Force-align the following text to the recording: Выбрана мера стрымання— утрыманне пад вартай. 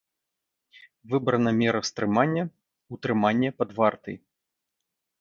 Выбрана 1.11 1.51
мера 1.59 1.83
стрымання— 1.89 2.43
утрыманне 2.99 3.49
пад 3.61 3.69
вартай. 3.81 4.15